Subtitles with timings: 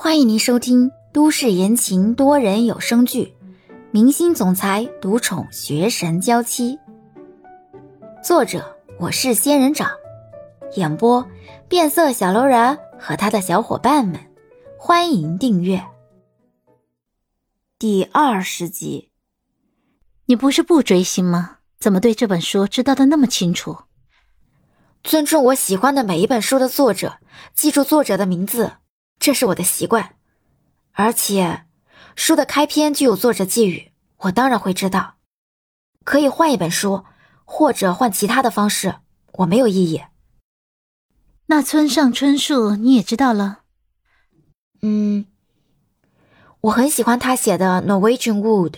[0.00, 3.34] 欢迎您收听都市言情多人有声剧
[3.90, 6.76] 《明星总裁独宠学神娇妻》，
[8.22, 9.90] 作者我是仙人掌，
[10.76, 11.26] 演播
[11.68, 14.20] 变色小楼人和他的小伙伴们。
[14.78, 15.84] 欢迎订阅
[17.76, 19.10] 第二十集。
[20.26, 21.56] 你不是不追星吗？
[21.80, 23.78] 怎么对这本书知道的那么清楚？
[25.02, 27.18] 尊重我喜欢的每一本书的作者，
[27.52, 28.74] 记住作者的名字。
[29.18, 30.14] 这是我的习惯，
[30.92, 31.64] 而且
[32.16, 35.16] 书的开篇就有作者寄语，我当然会知道。
[36.04, 37.04] 可以换一本书，
[37.44, 38.96] 或者换其他的方式，
[39.32, 40.02] 我没有异议。
[41.46, 43.60] 那村上春树你也知道了？
[44.82, 45.26] 嗯，
[46.60, 48.70] 我很喜欢他写的《Norwegian Wood》。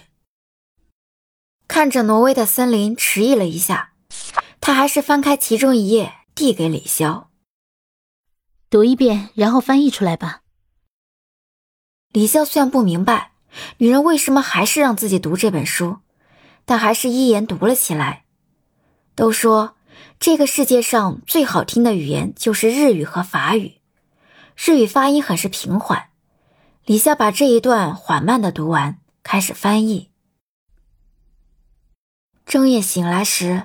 [1.69, 3.93] 看着挪威的森林，迟疑了一下，
[4.61, 7.30] 他还是翻开其中一页，递给李潇。
[8.71, 10.43] 读一遍，然后翻译出来吧。
[12.13, 13.33] 李潇虽然不明白
[13.79, 15.99] 女人为什么还是让自己读这本书，
[16.65, 18.25] 但还是一言读了起来。
[19.17, 19.75] 都说
[20.21, 23.81] 这个世界上最好听的语言就是日语和法语，
[24.57, 26.11] 日语发音很是平缓。
[26.85, 30.13] 李潇把这一段缓慢的读完，开始翻译。
[32.47, 33.65] 正夜醒来时，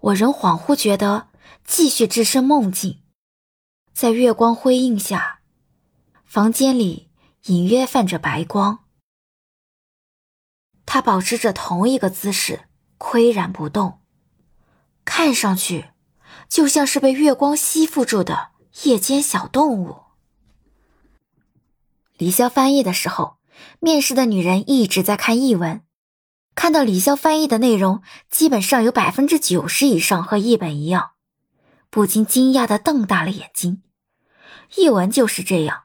[0.00, 1.26] 我仍恍惚觉得
[1.64, 3.00] 继续置身梦境。
[4.00, 5.40] 在月光辉映下，
[6.24, 7.10] 房间里
[7.46, 8.84] 隐约泛着白光。
[10.86, 13.98] 他保持着同一个姿势，岿然不动，
[15.04, 15.90] 看上去
[16.48, 18.50] 就像是被月光吸附住的
[18.84, 19.96] 夜间小动物。
[22.18, 23.38] 李潇翻译的时候，
[23.80, 25.82] 面试的女人一直在看译文，
[26.54, 31.14] 看到李潇翻译的内容，基本上有百分之九十以上和译本一样，
[31.90, 33.82] 不禁惊讶的瞪大了眼睛。
[34.76, 35.84] 译文就是这样，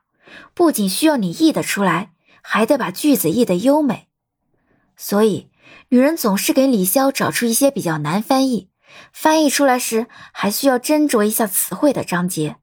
[0.53, 4.09] 不仅需要你译得出来，还得把句子译得优美。
[4.95, 5.49] 所以，
[5.89, 8.69] 女人总是给李潇找出一些比较难翻译，
[9.11, 12.57] 翻译出来时还需要斟酌一下词汇的章节。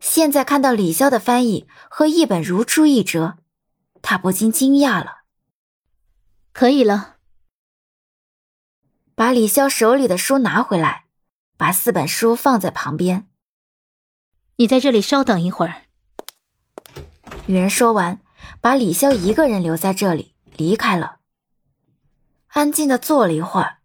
[0.00, 3.38] 现在看到李潇的翻译和译本如出一辙，
[4.02, 5.22] 她不禁惊讶了。
[6.52, 7.16] 可以了，
[9.14, 11.04] 把李潇手里的书拿回来，
[11.56, 13.27] 把四本书放在旁边。
[14.60, 15.82] 你在这里稍等一会儿。
[17.46, 18.18] 女人说完，
[18.60, 21.18] 把李潇一个人留在这里，离开了。
[22.48, 23.76] 安静的坐了一会儿，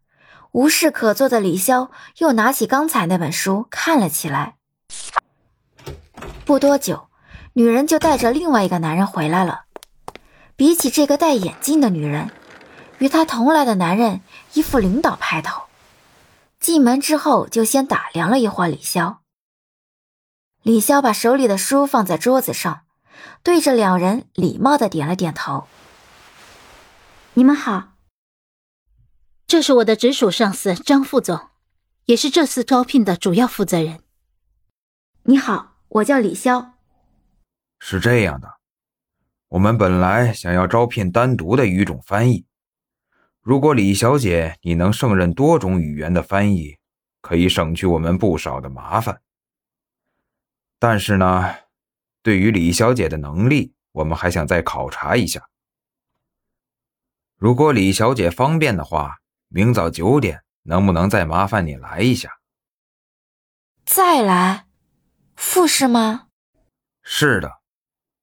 [0.51, 4.55] 无事可做的李潇又拿起刚才那本书看了起来。
[6.43, 7.07] 不多久，
[7.53, 9.65] 女人就带着另外一个男人回来了。
[10.55, 12.31] 比起这个戴眼镜的女人，
[12.97, 14.21] 与她同来的男人
[14.53, 15.65] 一副领导派头。
[16.59, 19.17] 进门之后，就先打量了一会儿李潇。
[20.63, 22.85] 李潇把手里的书放在桌子上，
[23.43, 25.67] 对着两人礼貌的点了点头。
[27.33, 27.95] 你们好，
[29.45, 31.49] 这是我的直属上司张副总，
[32.05, 33.99] 也是这次招聘的主要负责人。
[35.23, 36.71] 你好，我叫李潇。
[37.81, 38.47] 是这样的，
[39.49, 42.45] 我们本来想要招聘单独的语种翻译，
[43.41, 46.77] 如果李小姐你能胜任多种语言的翻译，
[47.19, 49.19] 可以省去我们不少的麻烦。
[50.83, 51.55] 但是呢，
[52.21, 55.47] 对于李小姐的能力，我们还想再考察一下。
[57.37, 62.37] 如果李小姐方便的话，明早九点能不能再麻烦你来一下？
[63.85, 64.67] 再来，
[65.37, 66.27] 复试吗？
[67.01, 67.61] 是的，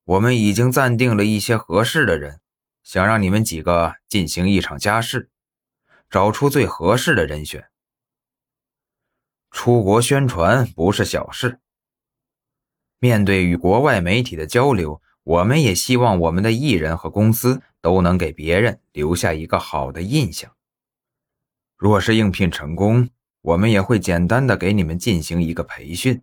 [0.05, 2.43] 我们已经暂定了一些合适的人，
[2.83, 5.31] 想让你们几个进行一场加试，
[6.11, 7.71] 找出最合适的人选。
[9.51, 11.59] 出国宣传不是小事。
[13.01, 20.53] 面对与国外媒体的交流，我们也希望我们的艺人和公司都能给别人留下一个好的印象。
[21.79, 23.09] 若是应聘成功，
[23.41, 26.23] 我们也会简单的给你们进行一个培训。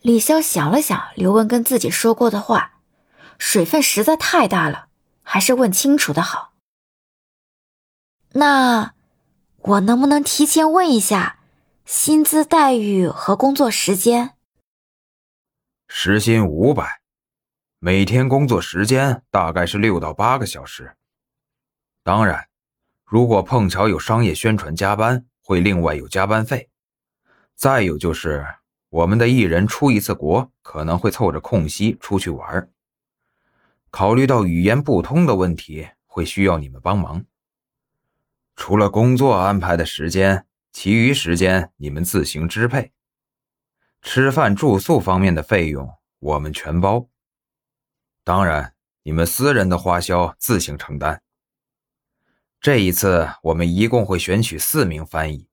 [0.00, 2.80] 李潇想了想刘文跟自己说过的话，
[3.36, 4.88] 水分实在太大了，
[5.22, 6.54] 还是问清楚的好。
[8.32, 8.94] 那
[9.58, 11.40] 我能不能提前问一下
[11.84, 14.35] 薪资待遇和工作时间？
[15.88, 17.00] 时薪五百，
[17.78, 20.96] 每天工作时间大概是六到八个小时。
[22.02, 22.48] 当然，
[23.04, 26.68] 如果碰巧有商业宣传加班，会另外有加班费。
[27.54, 28.44] 再有就是，
[28.88, 32.68] 我们的艺人出一次国，可能会凑着空隙出去玩。
[33.90, 37.24] 考虑到语言不通的问题，会需要你们帮忙。
[38.56, 42.92] 除了工作安排的时间，其余时间你们自行支配。
[44.06, 47.08] 吃饭住宿方面的费用，我们全包。
[48.22, 48.72] 当然，
[49.02, 51.20] 你们私人的花销自行承担。
[52.60, 55.48] 这一次，我们一共会选取四名翻译。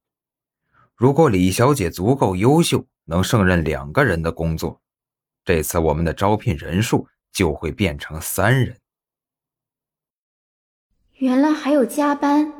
[0.93, 4.79] 如果李小姐足够优秀，能胜任两个人的工作，
[5.43, 8.79] 这次我们的招聘人数就会变成三人。
[11.13, 12.53] 原来还有加班，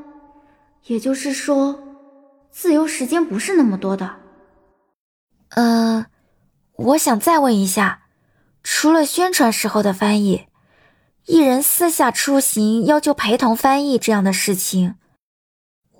[0.85, 1.79] 也就是说，
[2.49, 4.22] 自由时间不是那么多的。
[5.55, 6.07] 呃，
[6.75, 8.03] 我想再问一下，
[8.63, 10.47] 除了宣传时候的翻译。
[11.25, 14.95] 艺人私下出行要求陪同翻译这样的事情，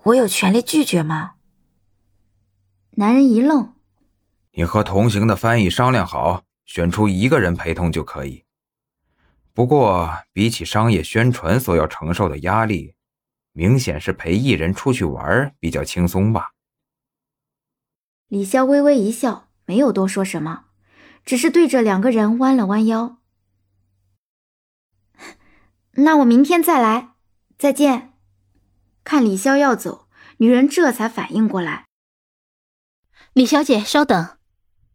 [0.03, 1.35] 我有权利拒绝吗？
[2.95, 3.73] 男人一愣
[4.51, 8.43] ：“你和同行的翻译商量好，选出一个人陪同就可以。
[9.53, 12.95] 不过，比起商业宣传所要承受的压力，
[13.53, 16.49] 明显是陪艺人出去玩比较轻松吧？”
[18.33, 20.63] 李潇微微一笑，没有多说什么，
[21.23, 23.17] 只是对着两个人弯了弯腰。
[25.97, 27.11] 那我明天再来，
[27.59, 28.13] 再见。
[29.03, 30.07] 看李潇要走，
[30.37, 31.85] 女人这才反应过来。
[33.33, 34.39] 李小姐，稍等，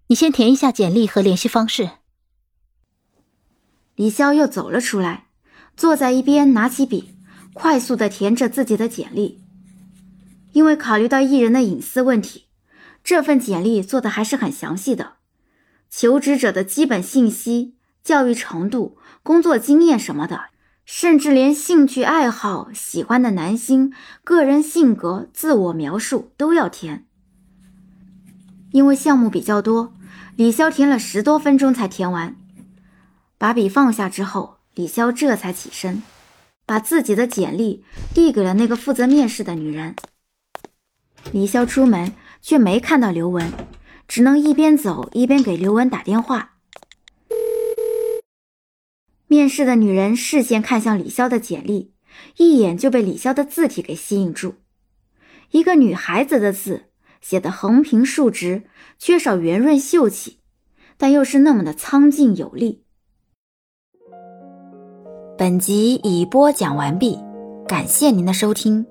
[0.08, 1.91] 你先填一下简历和联系方式。
[3.94, 5.29] 李潇又走了出来，
[5.76, 7.14] 坐在一边，拿起笔，
[7.52, 9.44] 快速的填着自己的简历。
[10.50, 12.48] 因为考虑到艺人的隐私问题，
[13.08, 15.14] 这份简历做的还是很详细的，
[15.88, 17.75] 求职者的基本信息、
[18.05, 20.50] 教育程度、工作经验什么的。
[20.84, 27.06] 甚至连兴趣爱好、喜欢的男星、个人性格、自我描述都要填。
[28.72, 29.94] 因为项目比较多，
[30.37, 32.37] 李潇填了十多分钟才填完。
[33.38, 36.02] 把笔放下之后，李潇这才起身，
[36.66, 37.82] 把自己的简历
[38.12, 39.96] 递给了那个负责面试的女人。
[41.32, 43.50] 李潇出门却没看到刘雯，
[44.06, 46.56] 只能一边走一边给刘雯打电话。
[49.26, 51.93] 面试的女人视线看向李潇的简历，
[52.38, 54.55] 一眼就被李潇的字体给吸引住。
[55.50, 56.85] 一个女孩子的字，
[57.20, 58.64] 写的横平竖直，
[58.99, 60.38] 缺少圆润秀气，
[60.96, 62.84] 但又是那么的苍劲有力。
[65.37, 67.19] 本集已播讲完毕，
[67.67, 68.87] 感谢您的收听。